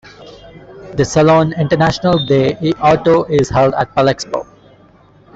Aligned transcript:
The 0.95 1.05
Salon 1.05 1.53
International 1.59 2.25
de 2.25 2.57
l'Auto 2.59 3.25
is 3.25 3.51
held 3.51 3.75
at 3.75 3.93
Palexpo. 3.93 4.47